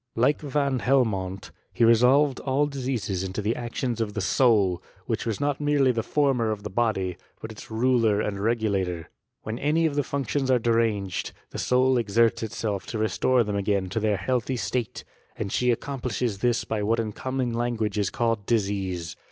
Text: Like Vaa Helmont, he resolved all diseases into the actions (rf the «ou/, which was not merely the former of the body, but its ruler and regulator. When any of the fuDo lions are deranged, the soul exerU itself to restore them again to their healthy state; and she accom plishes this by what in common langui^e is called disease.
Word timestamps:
Like 0.15 0.41
Vaa 0.41 0.79
Helmont, 0.79 1.51
he 1.71 1.85
resolved 1.85 2.39
all 2.39 2.65
diseases 2.65 3.23
into 3.23 3.39
the 3.39 3.55
actions 3.55 3.99
(rf 3.99 4.13
the 4.13 4.43
«ou/, 4.43 4.81
which 5.05 5.27
was 5.27 5.39
not 5.39 5.61
merely 5.61 5.91
the 5.91 6.01
former 6.01 6.49
of 6.49 6.63
the 6.63 6.71
body, 6.71 7.17
but 7.39 7.51
its 7.51 7.69
ruler 7.69 8.19
and 8.19 8.39
regulator. 8.39 9.11
When 9.43 9.59
any 9.59 9.85
of 9.85 9.93
the 9.93 10.01
fuDo 10.01 10.33
lions 10.37 10.49
are 10.49 10.57
deranged, 10.57 11.33
the 11.51 11.59
soul 11.59 11.97
exerU 11.97 12.41
itself 12.41 12.87
to 12.87 12.97
restore 12.97 13.43
them 13.43 13.55
again 13.55 13.89
to 13.89 13.99
their 13.99 14.17
healthy 14.17 14.57
state; 14.57 15.03
and 15.35 15.51
she 15.51 15.71
accom 15.71 16.01
plishes 16.01 16.39
this 16.39 16.63
by 16.63 16.81
what 16.81 16.99
in 16.99 17.11
common 17.11 17.53
langui^e 17.53 17.95
is 17.99 18.09
called 18.09 18.47
disease. 18.47 19.15